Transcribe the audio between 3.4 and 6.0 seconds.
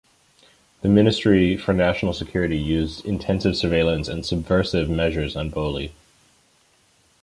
surveillance and subversive measures on Bohley.